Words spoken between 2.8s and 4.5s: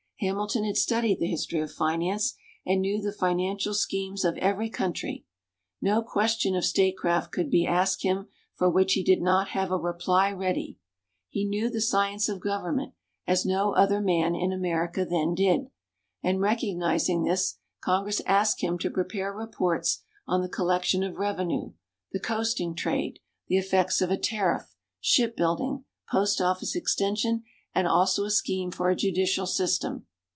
the financial schemes of